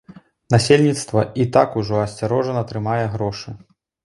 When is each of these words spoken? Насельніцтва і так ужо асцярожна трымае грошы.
Насельніцтва 0.53 1.25
і 1.43 1.47
так 1.57 1.75
ужо 1.83 2.01
асцярожна 2.07 2.65
трымае 2.73 2.99
грошы. 3.19 3.57